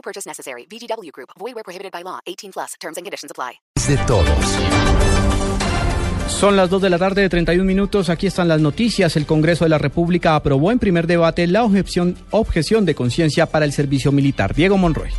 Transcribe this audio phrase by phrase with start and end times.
[0.00, 0.66] No purchase necessary.
[0.66, 1.30] VGW Group.
[1.38, 2.20] Void where prohibited by law.
[2.26, 2.74] 18 plus.
[2.80, 3.60] Terms and conditions apply.
[3.86, 4.26] de todos.
[6.28, 8.08] Son las 2 de la tarde de 31 minutos.
[8.08, 9.16] Aquí están las noticias.
[9.16, 13.64] El Congreso de la República aprobó en primer debate la objeción, objeción de conciencia para
[13.64, 14.54] el servicio militar.
[14.54, 15.10] Diego Monroy.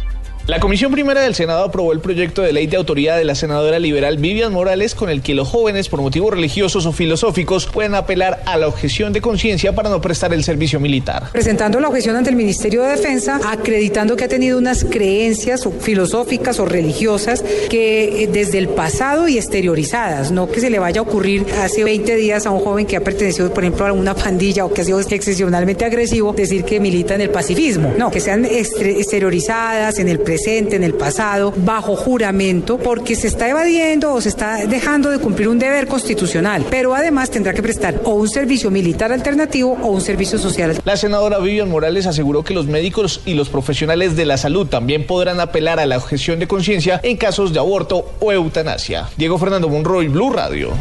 [0.47, 3.77] La Comisión Primera del Senado aprobó el proyecto de ley de autoridad de la senadora
[3.77, 8.41] liberal Vivian Morales con el que los jóvenes por motivos religiosos o filosóficos pueden apelar
[8.47, 11.29] a la objeción de conciencia para no prestar el servicio militar.
[11.31, 16.59] Presentando la objeción ante el Ministerio de Defensa, acreditando que ha tenido unas creencias filosóficas
[16.59, 21.03] o religiosas que eh, desde el pasado y exteriorizadas, no que se le vaya a
[21.03, 24.65] ocurrir hace 20 días a un joven que ha pertenecido, por ejemplo, a una pandilla
[24.65, 27.93] o que ha sido excepcionalmente agresivo, decir que milita en el pacifismo.
[27.95, 33.49] No, que sean exteriorizadas en el presente, en el pasado, bajo juramento, porque se está
[33.49, 37.99] evadiendo o se está dejando de cumplir un deber constitucional, pero además tendrá que prestar
[38.05, 42.54] o un servicio militar alternativo o un servicio social La senadora Vivian Morales aseguró que
[42.54, 46.48] los médicos y los profesionales de la salud también podrán apelar a la objeción de
[46.48, 49.10] conciencia en casos de aborto o eutanasia.
[49.18, 50.71] Diego Fernando Monroy, Blue Radio.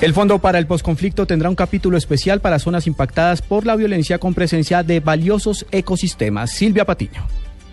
[0.00, 4.18] El Fondo para el Postconflicto tendrá un capítulo especial para zonas impactadas por la violencia
[4.18, 6.52] con presencia de valiosos ecosistemas.
[6.52, 7.26] Silvia Patiño.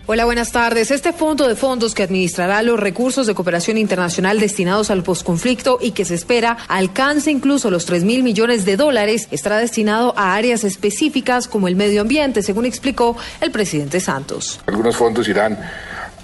[0.08, 0.90] Hola, buenas tardes.
[0.90, 5.92] Este fondo de fondos que administrará los recursos de cooperación internacional destinados al posconflicto y
[5.92, 10.64] que se espera alcance incluso los 3 mil millones de dólares estará destinado a áreas
[10.64, 14.60] específicas como el medio ambiente, según explicó el presidente Santos.
[14.66, 15.58] Algunos fondos irán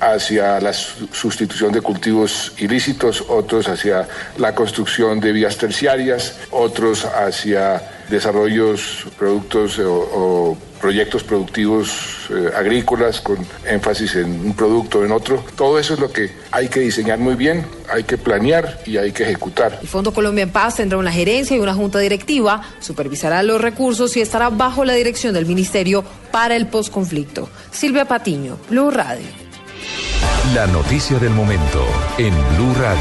[0.02, 7.04] hacia la su- sustitución de cultivos ilícitos, otros hacia la construcción de vías terciarias, otros
[7.04, 7.80] hacia
[8.10, 15.04] desarrollos, productos eh, o, o proyectos productivos eh, agrícolas con énfasis en un producto o
[15.04, 15.44] en otro.
[15.56, 19.12] Todo eso es lo que hay que diseñar muy bien, hay que planear y hay
[19.12, 19.78] que ejecutar.
[19.80, 24.16] El Fondo Colombia en Paz tendrá una gerencia y una junta directiva, supervisará los recursos
[24.16, 27.48] y estará bajo la dirección del Ministerio para el Postconflicto.
[27.70, 29.26] Silvia Patiño, Blue Radio.
[30.50, 31.86] La noticia del momento
[32.18, 32.98] en Blue Radio.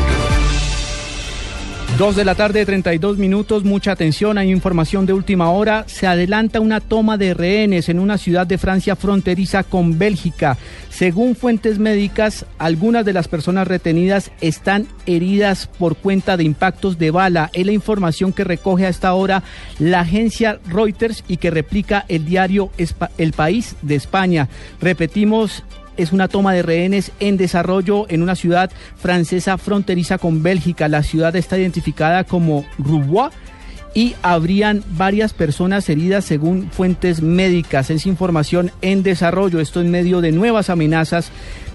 [1.97, 3.63] 2 de la tarde, 32 minutos.
[3.63, 4.37] Mucha atención.
[4.37, 5.83] Hay información de última hora.
[5.87, 10.57] Se adelanta una toma de rehenes en una ciudad de Francia fronteriza con Bélgica.
[10.89, 17.09] Según fuentes médicas, algunas de las personas retenidas están heridas por cuenta de impactos de
[17.09, 17.49] bala.
[17.53, 19.41] Es la información que recoge a esta hora
[19.79, 22.69] la agencia Reuters y que replica el diario
[23.17, 24.47] El País de España.
[24.79, 25.63] Repetimos,
[25.97, 30.87] es una toma de rehenes en desarrollo en una ciudad francesa fronteriza con Bélgica.
[30.87, 33.33] La ciudad está identificada como Roubaix
[33.93, 37.89] y habrían varias personas heridas según fuentes médicas.
[37.89, 39.59] Es información en desarrollo.
[39.59, 41.31] Esto en medio de nuevas amenazas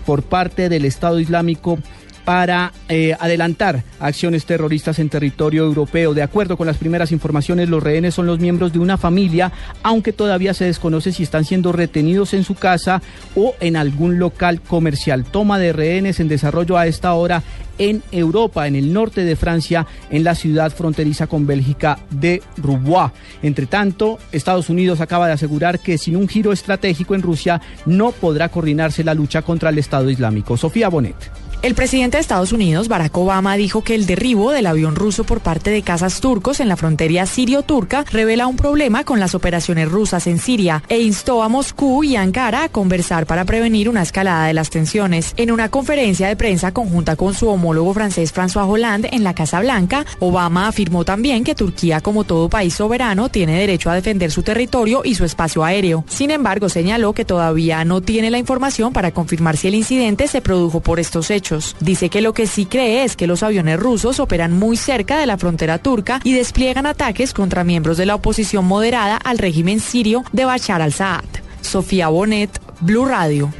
[0.06, 1.78] por parte del Estado Islámico
[2.26, 6.12] para eh, adelantar acciones terroristas en territorio europeo.
[6.12, 9.52] De acuerdo con las primeras informaciones, los rehenes son los miembros de una familia,
[9.84, 13.00] aunque todavía se desconoce si están siendo retenidos en su casa
[13.36, 15.24] o en algún local comercial.
[15.24, 17.44] Toma de rehenes en desarrollo a esta hora
[17.78, 23.12] en Europa, en el norte de Francia, en la ciudad fronteriza con Bélgica de Roubaix.
[23.44, 28.10] Entre tanto, Estados Unidos acaba de asegurar que sin un giro estratégico en Rusia no
[28.10, 30.56] podrá coordinarse la lucha contra el Estado Islámico.
[30.56, 31.45] Sofía Bonet.
[31.62, 35.40] El presidente de Estados Unidos, Barack Obama, dijo que el derribo del avión ruso por
[35.40, 40.26] parte de cazas turcos en la frontera sirio-turca revela un problema con las operaciones rusas
[40.26, 44.54] en Siria e instó a Moscú y Ankara a conversar para prevenir una escalada de
[44.54, 45.34] las tensiones.
[45.36, 49.60] En una conferencia de prensa conjunta con su homólogo francés François Hollande en la Casa
[49.60, 54.42] Blanca, Obama afirmó también que Turquía, como todo país soberano, tiene derecho a defender su
[54.42, 56.04] territorio y su espacio aéreo.
[56.08, 60.40] Sin embargo, señaló que todavía no tiene la información para confirmar si el incidente se
[60.40, 61.45] produjo por estos hechos.
[61.80, 65.26] Dice que lo que sí cree es que los aviones rusos operan muy cerca de
[65.26, 70.24] la frontera turca y despliegan ataques contra miembros de la oposición moderada al régimen sirio
[70.32, 71.24] de Bashar al-Assad.
[71.60, 73.52] Sofía Bonet, Blue Radio.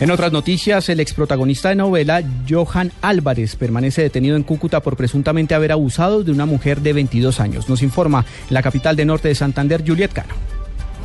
[0.00, 5.56] En otras noticias, el exprotagonista de novela, Johan Álvarez, permanece detenido en Cúcuta por presuntamente
[5.56, 7.68] haber abusado de una mujer de 22 años.
[7.68, 10.34] Nos informa la capital de norte de Santander, Juliet Cano.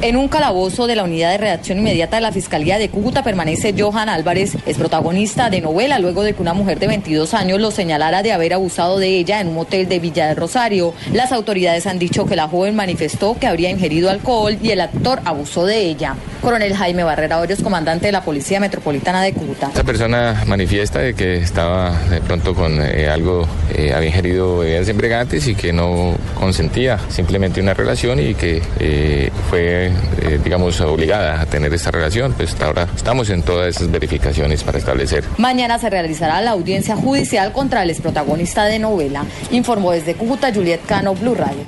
[0.03, 3.73] En un calabozo de la unidad de redacción inmediata de la Fiscalía de Cúcuta permanece
[3.77, 7.71] Johan Álvarez, es protagonista de novela luego de que una mujer de 22 años lo
[7.71, 10.94] señalara de haber abusado de ella en un motel de Villa de Rosario.
[11.13, 15.21] Las autoridades han dicho que la joven manifestó que habría ingerido alcohol y el actor
[15.23, 16.17] abusó de ella.
[16.44, 19.67] Coronel Jaime Barrera Hoyos, comandante de la Policía Metropolitana de Cúcuta.
[19.67, 24.89] Esta persona manifiesta de que estaba de pronto con eh, algo, eh, había ingerido bebidas
[24.89, 31.42] embriagantes y que no consentía simplemente una relación y que eh, fue, eh, digamos, obligada
[31.42, 32.34] a tener esta relación.
[32.34, 35.24] Pues hasta ahora estamos en todas esas verificaciones para establecer.
[35.38, 39.25] Mañana se realizará la audiencia judicial contra el exprotagonista de novela.
[39.51, 41.63] Informó desde Cúcuta Juliet Cano, Blue Radio.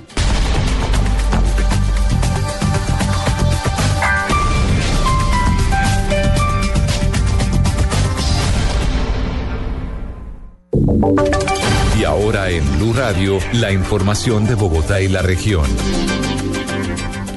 [11.98, 15.66] Y ahora en Blue Radio, la información de Bogotá y la región.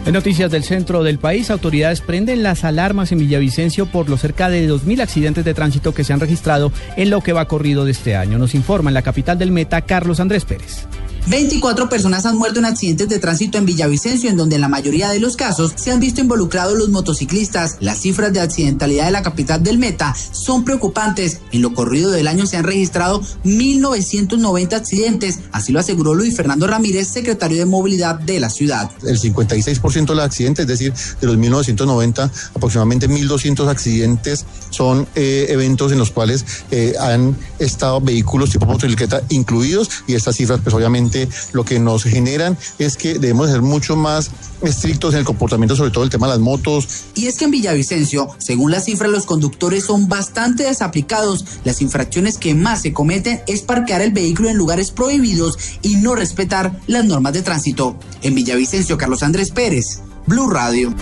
[0.08, 4.48] En noticias del centro del país, autoridades prenden las alarmas en Villavicencio por los cerca
[4.48, 7.90] de 2.000 accidentes de tránsito que se han registrado en lo que va corrido de
[7.90, 8.38] este año.
[8.38, 10.88] Nos informa en la capital del Meta, Carlos Andrés Pérez.
[11.28, 15.10] 24 personas han muerto en accidentes de tránsito en Villavicencio, en donde en la mayoría
[15.10, 17.76] de los casos se han visto involucrados los motociclistas.
[17.80, 21.40] Las cifras de accidentalidad de la capital del Meta son preocupantes.
[21.52, 26.66] En lo corrido del año se han registrado 1.990 accidentes, así lo aseguró Luis Fernando
[26.66, 28.90] Ramírez, secretario de Movilidad de la ciudad.
[29.06, 35.46] El 56% de los accidentes, es decir, de los 1.990, aproximadamente 1.200 accidentes son eh,
[35.50, 40.74] eventos en los cuales eh, han estado vehículos tipo motocicleta incluidos y estas cifras pues
[40.74, 41.17] obviamente
[41.52, 44.30] lo que nos generan es que debemos ser mucho más
[44.62, 46.88] estrictos en el comportamiento, sobre todo el tema de las motos.
[47.14, 51.44] Y es que en Villavicencio, según las cifras, los conductores son bastante desaplicados.
[51.64, 56.14] Las infracciones que más se cometen es parquear el vehículo en lugares prohibidos y no
[56.14, 57.96] respetar las normas de tránsito.
[58.22, 60.94] En Villavicencio, Carlos Andrés Pérez, Blue Radio.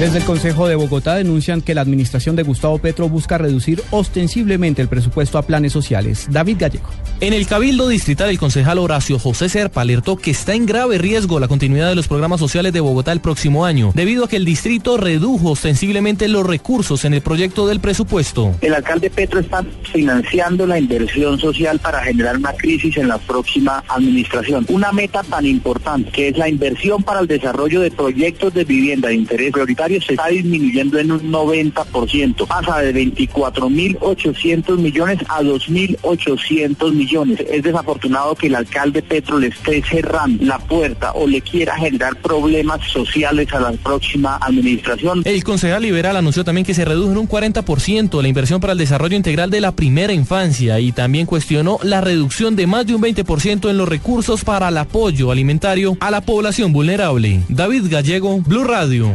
[0.00, 4.80] Desde el Consejo de Bogotá denuncian que la administración de Gustavo Petro busca reducir ostensiblemente
[4.80, 6.26] el presupuesto a planes sociales.
[6.30, 6.88] David Gallego.
[7.20, 11.38] En el Cabildo Distrital, el concejal Horacio José Serpa alertó que está en grave riesgo
[11.38, 14.46] la continuidad de los programas sociales de Bogotá el próximo año, debido a que el
[14.46, 18.54] distrito redujo ostensiblemente los recursos en el proyecto del presupuesto.
[18.62, 19.62] El alcalde Petro está
[19.92, 24.64] financiando la inversión social para generar una crisis en la próxima administración.
[24.70, 29.08] Una meta tan importante que es la inversión para el desarrollo de proyectos de vivienda
[29.08, 32.46] de interés prioritario se está disminuyendo en un 90%.
[32.46, 37.40] Pasa de 24.800 millones a 2.800 millones.
[37.50, 42.16] Es desafortunado que el alcalde Petro le esté cerrando la puerta o le quiera generar
[42.16, 45.22] problemas sociales a la próxima administración.
[45.24, 48.78] El concejal liberal anunció también que se redujo en un 40% la inversión para el
[48.78, 53.02] desarrollo integral de la primera infancia y también cuestionó la reducción de más de un
[53.02, 57.42] 20% en los recursos para el apoyo alimentario a la población vulnerable.
[57.48, 59.12] David Gallego, Blue Radio.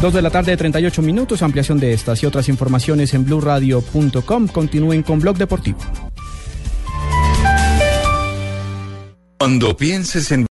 [0.00, 1.42] Dos de la tarde, 38 minutos.
[1.42, 4.48] Ampliación de estas y otras informaciones en blurradio.com.
[4.48, 5.78] Continúen con Blog Deportivo.
[9.38, 10.44] Cuando pienses en